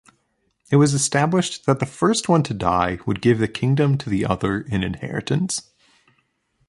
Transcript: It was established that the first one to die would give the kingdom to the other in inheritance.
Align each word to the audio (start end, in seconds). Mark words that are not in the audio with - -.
It 0.71 0.77
was 0.77 0.95
established 0.95 1.67
that 1.67 1.79
the 1.79 1.85
first 1.85 2.27
one 2.27 2.41
to 2.45 2.55
die 2.55 2.97
would 3.05 3.21
give 3.21 3.37
the 3.37 3.47
kingdom 3.47 3.99
to 3.99 4.09
the 4.09 4.25
other 4.25 4.61
in 4.61 4.81
inheritance. 4.83 5.69